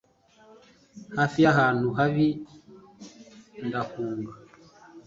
hafi 1.17 1.37
y'ahantu 1.45 1.87
habi 1.97 2.27
ndahunga 3.65 4.33